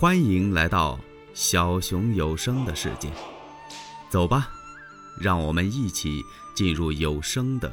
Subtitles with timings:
[0.00, 0.98] 欢迎来到
[1.34, 3.12] 小熊有声的世界，
[4.08, 4.48] 走吧，
[5.20, 6.24] 让我们一起
[6.54, 7.70] 进入有声的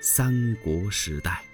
[0.00, 1.44] 三国时代。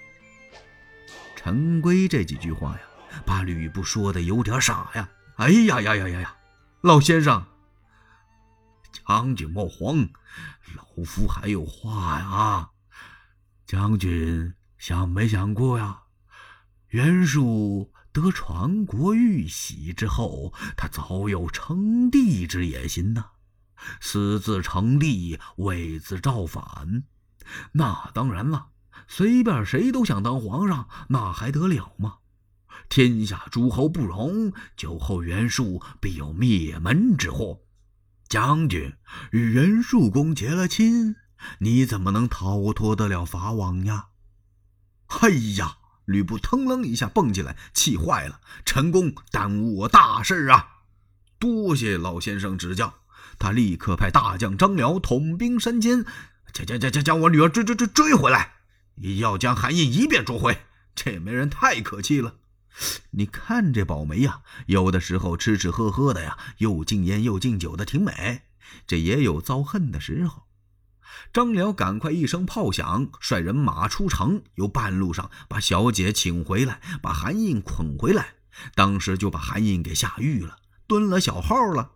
[1.35, 2.81] 陈规这几句话呀，
[3.25, 5.09] 把吕布说的有点傻呀！
[5.37, 6.37] 哎呀呀呀呀呀！
[6.83, 7.47] 老先生，
[8.93, 10.11] 将军莫慌，
[10.77, 12.69] 老夫还有话呀。
[13.65, 16.03] 将军想没想过呀？
[16.89, 17.92] 袁术。
[18.13, 23.25] 得传国玉玺之后，他早有称帝之野心呐。
[24.01, 27.05] 私自称帝，为自造反，
[27.73, 28.69] 那当然了。
[29.09, 32.19] 随便谁都想当皇上，那还得了吗？
[32.89, 37.63] 天下诸侯不容，酒后袁术必有灭门之祸。
[38.29, 38.95] 将军
[39.33, 41.17] 与袁术公结了亲，
[41.59, 44.09] 你怎么能逃脱得了法网呀？
[45.21, 45.79] 哎呀！
[46.05, 48.41] 吕布腾楞一下蹦起来，气坏了。
[48.65, 50.83] 陈宫耽误我大事啊！
[51.39, 52.95] 多谢老先生指教。
[53.39, 56.05] 他立刻派大将张辽统兵山间，
[56.53, 58.53] 将将将将将我女儿追追追追回来，
[59.19, 60.59] 要将韩印一并捉回。
[60.95, 62.37] 这媒人太可气了。
[63.13, 68.43] 你看这宝梅呀，有的时候吃吃喝喝的呀，又敬烟又敬酒的，挺美。
[68.87, 70.45] 这也有遭恨的时候。
[71.33, 78.35] 张辽赶快一声炮响，率人马出城，由半路上把小姐请回来，把韩印捆回来。
[78.75, 81.93] 当时就把韩印给下狱了，蹲了小号了。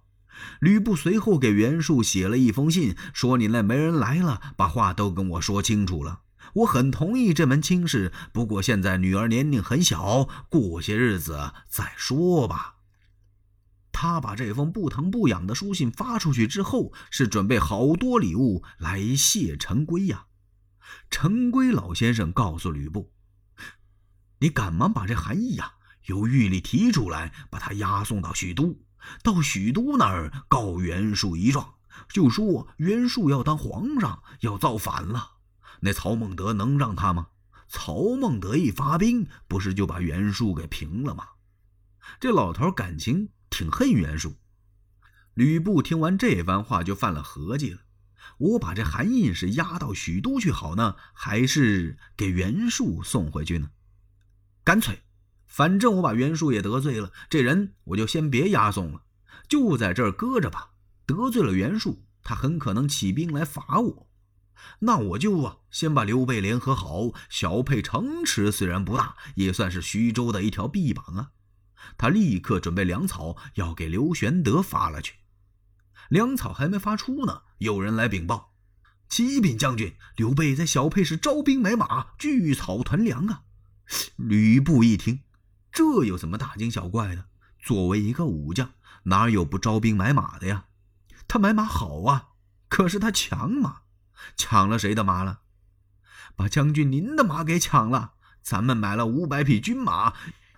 [0.60, 6.20] 吕布随后给袁术写了一封信，说：“你那媒人来了，把话都跟我说清楚了。
[6.54, 12.75] 我很同意这门亲事，不过现在女儿年龄很小，过些日子再说吧。”
[13.98, 20.26] 他把这封不疼不痒的书信发出去之后，是准备好多礼物来谢陈规呀。
[21.08, 23.10] 陈规老先生告诉吕布
[24.40, 25.76] ：“你赶忙把这韩义呀
[26.08, 28.78] 由狱里提出来，把他押送到许都，
[29.22, 31.76] 到许都那儿告袁术一状，
[32.10, 35.36] 就说袁术要当皇上，要造反了。
[35.80, 37.28] 那曹孟德能让他吗？
[37.66, 41.24] 曹孟德一发兵，不是就把袁术给平了吗？
[42.20, 44.34] 这老头感情……”挺恨袁术，
[45.34, 47.80] 吕布听完这番话就犯了合计了：
[48.38, 53.70] 我把这韩印是押到许都去好呢，还是给袁术送回去呢？
[54.64, 54.98] 干脆，
[55.46, 59.02] 反正我把袁术也得罪了，这人我就先别押送了，
[59.48, 60.70] 就在这搁着吧。
[61.06, 64.08] 得罪了袁术，他很可能起兵来伐我，
[64.80, 67.12] 那我就啊，先把刘备联合好。
[67.30, 71.30] 小沛城池虽然不大，也算是徐州的一条臂膀啊。
[71.96, 75.14] 他立刻准备粮草，要给刘玄德发了去。
[76.08, 78.52] 粮草还没发出呢，有人来禀报
[79.08, 83.42] ：“启禀将军，刘备在小沛市招兵买马，聚草屯粮啊！”
[84.16, 85.20] 吕布一听，
[85.72, 87.26] 这有什么大惊小怪的？
[87.58, 88.72] 作为一个武将，
[89.04, 90.66] 哪有不招兵买马的呀？
[91.28, 92.28] 他买马好啊，
[92.68, 93.82] 可是他抢马，
[94.36, 95.40] 抢了谁的马了？
[96.36, 98.12] 把将军您的马给抢了。
[98.42, 100.14] 咱们买了五百匹军马。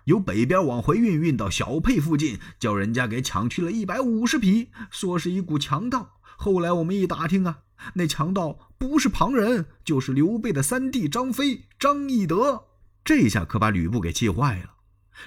[0.09, 6.19] 由北边往回运，运到小沛附近，叫人家给抢去了一百五十匹，说是一股强盗。
[6.39, 7.59] 后来我们一打听啊，
[7.93, 12.65] 那强盗不是旁人，就是刘备的三弟张飞、张翼德。
[13.05, 14.77] 这下可把吕布给气坏了。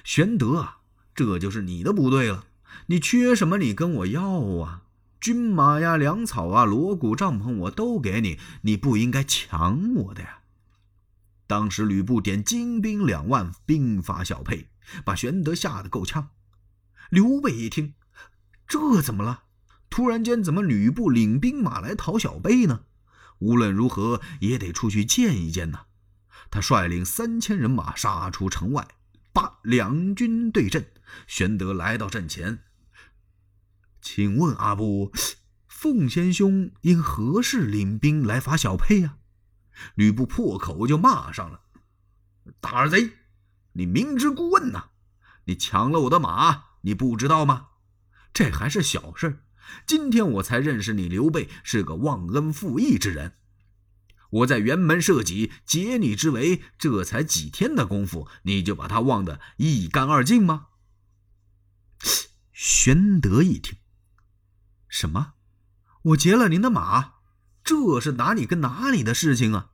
[0.03, 0.79] 玄德啊，
[1.13, 2.45] 这就是你的不对了。
[2.87, 3.59] 你缺什么？
[3.59, 4.81] 你跟我要啊！
[5.19, 8.39] 军马呀、粮草啊、锣鼓、帐篷，我都给你。
[8.63, 10.39] 你不应该抢我的呀。
[11.51, 14.69] 当时吕布点精兵两万，兵发小沛。
[15.03, 16.29] 把玄德吓得够呛。
[17.09, 17.93] 刘备一听，
[18.65, 19.43] 这怎么了？
[19.89, 22.85] 突然间，怎么吕布领兵马来讨小沛呢？
[23.39, 25.87] 无论如何也得出去见一见呐。
[26.49, 28.87] 他率领三千人马杀出城外，
[29.33, 30.89] 把两军对阵。
[31.27, 32.59] 玄德来到阵前，
[34.01, 35.11] 请问阿布，
[35.67, 39.17] 凤仙兄因何事领兵来伐小沛呀？
[39.95, 41.61] 吕布破口就骂上了
[42.59, 43.11] ：“大耳贼！”
[43.73, 44.89] 你明知故问呐！
[45.45, 47.69] 你抢了我的马，你不知道吗？
[48.33, 49.43] 这还是小事。
[49.85, 53.37] 今天我才认识你，刘备是个忘恩负义之人。
[54.29, 60.67] 我在辕门射戟解你之围，这才几天的功夫，你就把他忘得一干二净吗？
[62.51, 63.77] 玄德一听，
[64.87, 65.33] 什么？
[66.03, 67.20] 我劫了您的马？
[67.63, 69.69] 这是哪里跟哪里的事情啊？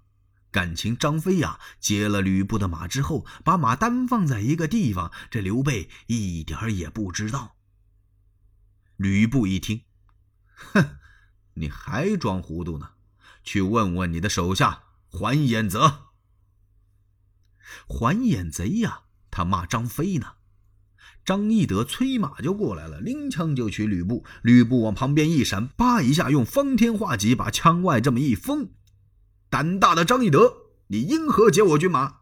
[0.50, 7.58] 感情张飞呀，接了吕布的马之后，把马单放在一个地方，这刘备一点也不知道。
[8.96, 9.84] 吕布一听，
[10.56, 10.98] 哼，
[11.56, 12.92] 你还装糊涂呢？
[13.44, 16.08] 去问问你的手下还眼泽。
[17.88, 20.37] 还眼贼呀，他骂张飞呢。
[21.26, 24.24] 张翼德催马就过来了，拎枪就取吕布。
[24.42, 28.70] 吕布往旁边一闪，叭一下用方天画戟把枪外这么一封。
[29.50, 30.54] 胆大的张翼德，
[30.88, 32.18] 你因何劫我军马？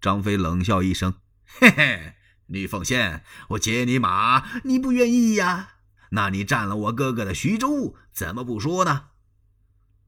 [0.00, 1.14] 张飞冷笑一声
[1.44, 2.14] ：“嘿嘿，
[2.46, 5.70] 吕奉先，我劫你马，你不愿意呀？
[6.10, 9.06] 那你占了我哥哥的徐州，怎么不说呢？”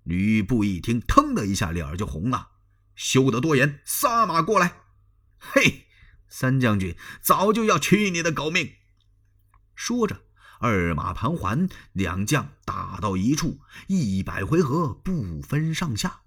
[0.02, 2.48] 吕布一听，腾的一下脸就红了，
[2.96, 4.76] 休得多言，撒马过来！
[5.38, 5.86] 嘿，
[6.30, 8.72] 三将军早就要取你的狗命！
[9.74, 10.22] 说着，
[10.60, 16.20] 二马盘桓，两将打到一处，一百回合不分上下。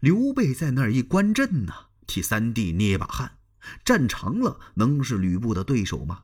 [0.00, 1.72] 刘备在那儿一观阵呢，
[2.06, 3.38] 替三弟捏把汗。
[3.84, 6.22] 战长了，能是吕布的对手吗？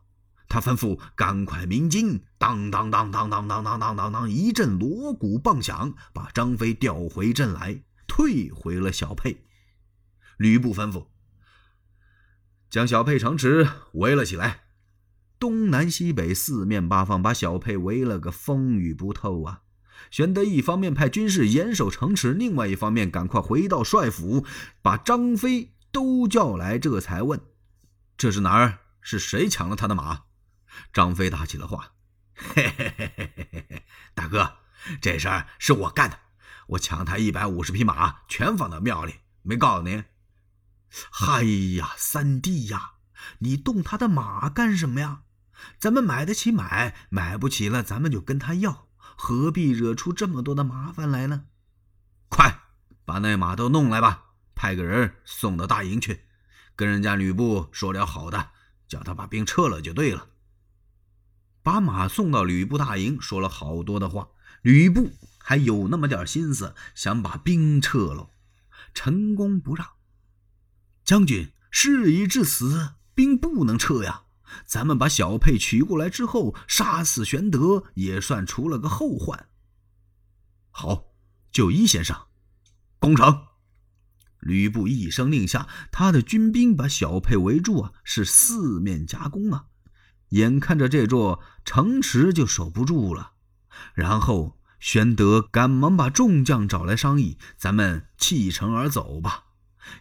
[0.49, 9.45] 他吩咐赶快鸣金，当当当当当当当当当，一阵锣鼓棒响，把张飞调回阵来，退回了小沛。
[10.39, 11.09] 吕布吩咐
[12.69, 14.65] 将小沛城池围了起来，
[15.39, 19.63] 东南西北四面八方把小沛围了个风雨不透啊！
[20.11, 24.45] 玄德一方面派军士严守城池，另外一方面赶快回到帅府，
[24.83, 27.41] 把张飞都叫来，这才问
[28.17, 28.81] ：“这是哪儿？
[29.01, 30.25] 是谁抢了他的马？”
[30.93, 31.93] 张飞打起了话
[32.35, 33.83] ：“嘿嘿嘿嘿嘿嘿，
[34.15, 34.59] 大哥，
[35.01, 36.19] 这事儿是我干的。
[36.69, 40.05] 我抢他一百五十匹马，全放到庙里，没告诉您。
[40.89, 41.43] 嗨
[41.77, 42.93] 呀，三弟呀，
[43.41, 45.23] 你动他的马干什么呀？
[45.79, 51.45] 咱们买得起买，买不起了，咱们就跟他要，何必惹出这么多的麻烦来呢？
[52.29, 52.61] 快
[53.05, 54.25] 把那马都弄来吧，
[54.55, 56.25] 派个人送到大营去，
[56.75, 58.51] 跟人家吕布说点好的，
[58.87, 60.29] 叫他把兵撤了就对了。”
[61.63, 64.29] 把马送到吕布大营，说了好多的话。
[64.63, 68.31] 吕布还有那么点心思，想把兵撤了。
[68.95, 69.89] 陈宫不让，
[71.07, 74.25] 将军事已至此，兵不能撤呀。
[74.67, 79.47] 咱们把小沛取过来之后，杀死玄德，也算除了个后患。
[80.73, 81.05] 好，
[81.53, 82.17] 就依先生，
[82.99, 83.43] 攻城。
[84.41, 89.67] 吕布一声令下，他的军兵把小沛围住啊，是四面夹攻啊。
[90.31, 93.35] 眼看着这座城池就守不住了，
[93.95, 99.45] 然后玄德赶忙把众将找来商议：“咱们弃城而走吧。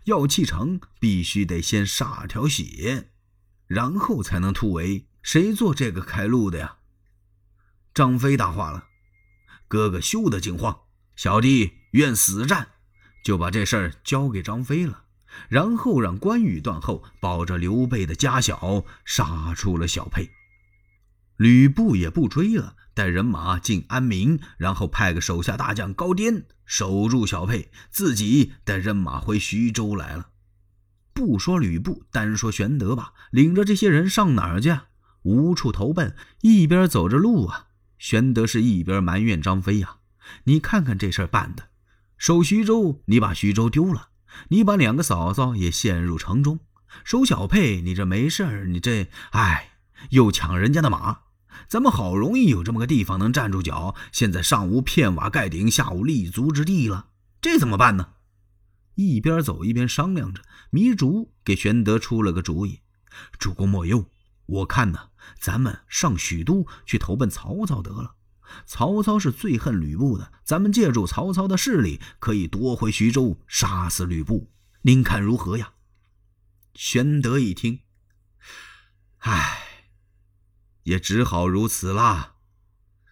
[0.05, 3.09] 要弃城，必须得先杀条血，
[3.67, 5.07] 然后才能突围。
[5.21, 6.77] 谁做这个开路的呀？”
[7.93, 8.87] 张飞大话了
[9.67, 10.81] ：“哥哥休得惊慌，
[11.15, 12.69] 小弟愿死战。”
[13.25, 15.05] 就把这事儿交给张飞了。
[15.49, 20.29] 然后让关羽断后，保着刘备的家小杀出了小沛。
[21.35, 30.29] 吕布也不追了，带人马进安民，然后派个手下大将高颠守住小沛，自己带人马回徐州来了。
[31.13, 34.77] 不说吕布，单说玄德吧，领着这些人上哪儿去？
[35.23, 37.67] 无处投奔，一边走着路啊。
[37.97, 39.97] 玄德是一边埋怨张飞呀
[40.45, 41.69] ：“你看看这事儿办的，
[42.17, 44.09] 守徐州，你把徐州丢了。”
[44.49, 46.59] 你把两个嫂嫂也陷入城中，
[47.05, 49.77] 守小沛，你这没事儿，你这哎，
[50.09, 51.19] 又抢人家的马，
[51.67, 57.07] 咱们好容易有这么个地方能站住脚，现在上无片瓦盖顶，下无立足之地了，
[57.41, 58.09] 这怎么办呢？
[58.95, 60.41] 一边走一边商量着，
[60.71, 62.81] 糜竺给玄德出了个主意：
[63.37, 64.05] 主公莫忧，
[64.45, 65.09] 我看呢，
[65.39, 68.15] 咱们上许都去投奔曹操得了。
[68.65, 74.51] 曹操是最恨吕布的，咱们借助曹操的势力，可以夺回徐州，杀死吕布。
[74.83, 75.73] 您看如何呀？
[76.75, 77.79] 玄德一听，
[79.19, 79.74] 唉，
[80.85, 82.33] 也只好如此啦。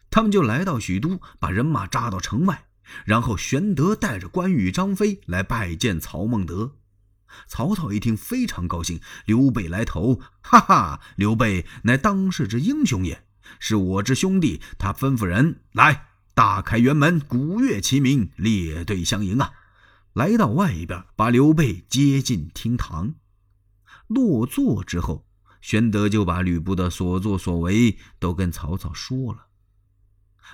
[0.10, 2.66] 他们就来到许都，把人马扎到城外，
[3.06, 6.78] 然后玄德带着关羽、张飞来拜见曹孟德。
[7.48, 13.26] 曹操一听，非常高兴，刘备来投，哈哈，刘备乃当世之英雄也。
[13.60, 19.52] 是我之兄弟，他吩咐人来大开辕门，鼓乐齐鸣，列队相迎啊！
[20.14, 23.16] 来到外边，把刘备接进厅堂，
[24.08, 25.26] 落座之后，
[25.64, 29.46] 玄德就把吕布的所作所为都跟曹操说了。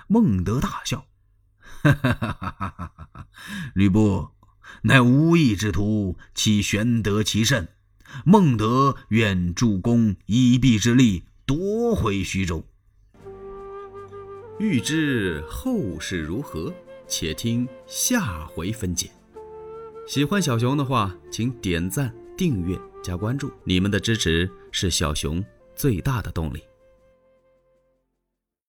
[0.06, 1.08] 孟德大笑
[1.82, 3.26] ：“哈哈哈哈哈哈！
[3.74, 4.28] 吕布
[4.82, 7.70] 乃无义之徒，岂玄德其甚？
[8.24, 12.64] 孟德愿助公一臂之力，夺回徐州。”
[14.60, 16.72] 欲知后事如何，
[17.08, 19.10] 且听下回分解。
[20.06, 25.44] 喜欢小熊的话，请点赞、订阅、加关注，你们的支持是小熊
[25.76, 26.69] 最大的动力。